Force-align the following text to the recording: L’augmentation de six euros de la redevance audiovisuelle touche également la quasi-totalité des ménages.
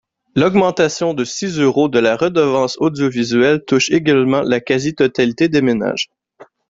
L’augmentation 0.35 1.13
de 1.13 1.23
six 1.23 1.59
euros 1.59 1.87
de 1.87 1.99
la 1.99 2.15
redevance 2.17 2.75
audiovisuelle 2.79 3.63
touche 3.65 3.91
également 3.91 4.41
la 4.41 4.59
quasi-totalité 4.59 5.47
des 5.47 5.61
ménages. 5.61 6.09